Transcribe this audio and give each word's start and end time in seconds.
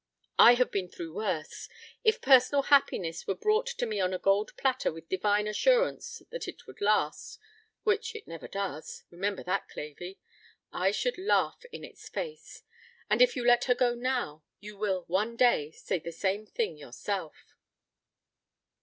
I 0.39 0.55
have 0.55 0.71
been 0.71 0.89
through 0.89 1.13
worse. 1.13 1.69
If 2.03 2.21
personal 2.23 2.63
happiness 2.63 3.27
were 3.27 3.35
brought 3.35 3.67
to 3.67 3.85
me 3.85 3.99
on 3.99 4.15
a 4.15 4.17
gold 4.17 4.51
platter 4.57 4.91
with 4.91 5.07
Divine 5.07 5.45
assurance 5.47 6.23
that 6.31 6.47
it 6.47 6.65
would 6.65 6.81
last 6.81 7.37
which 7.83 8.15
it 8.15 8.27
never 8.27 8.47
does 8.47 9.03
remember 9.11 9.43
that, 9.43 9.69
Clavey 9.69 10.17
I 10.73 10.89
should 10.89 11.19
laugh 11.19 11.63
in 11.71 11.83
its 11.83 12.09
face. 12.09 12.63
And 13.11 13.21
if 13.21 13.35
you 13.35 13.45
let 13.45 13.65
her 13.65 13.75
go 13.75 13.93
now 13.93 14.41
you 14.59 14.75
will 14.75 15.03
one 15.05 15.35
day 15.35 15.69
say 15.69 15.99
the 15.99 16.11
same 16.11 16.47
thing 16.47 16.77
yourself." 16.79 17.53